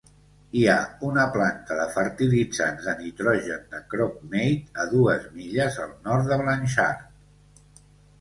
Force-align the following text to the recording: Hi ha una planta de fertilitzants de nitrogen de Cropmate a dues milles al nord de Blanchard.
Hi 0.59 0.61
ha 0.69 0.75
una 1.07 1.23
planta 1.33 1.75
de 1.79 1.83
fertilitzants 1.97 2.87
de 2.87 2.95
nitrogen 3.01 3.67
de 3.73 3.81
Cropmate 3.91 4.73
a 4.85 4.87
dues 4.95 5.29
milles 5.35 5.77
al 5.85 5.93
nord 6.09 6.31
de 6.33 6.39
Blanchard. 6.41 7.05